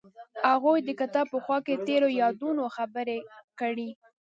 هغوی 0.51 0.79
د 0.83 0.89
کتاب 0.99 1.25
په 1.33 1.39
خوا 1.43 1.57
کې 1.65 1.83
تیرو 1.87 2.09
یادونو 2.21 2.63
خبرې 2.75 3.17
کړې. 3.59 3.89